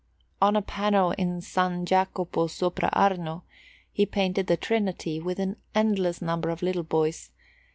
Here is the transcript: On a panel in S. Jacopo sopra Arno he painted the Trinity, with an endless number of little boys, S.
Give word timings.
On 0.41 0.55
a 0.55 0.63
panel 0.63 1.11
in 1.11 1.37
S. 1.37 1.53
Jacopo 1.83 2.47
sopra 2.47 2.89
Arno 2.91 3.43
he 3.91 4.07
painted 4.07 4.47
the 4.47 4.57
Trinity, 4.57 5.19
with 5.19 5.37
an 5.37 5.57
endless 5.75 6.23
number 6.23 6.49
of 6.49 6.63
little 6.63 6.81
boys, 6.81 7.29
S. 7.29 7.29